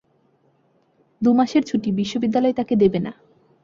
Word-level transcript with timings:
দু 1.21 1.29
মাসের 1.33 1.63
ছুটি 1.65 1.89
বিশ্ববিদ্যালয় 1.91 2.57
তাঁকে 2.57 2.75
দেবে 2.75 2.99
না। 2.99 3.11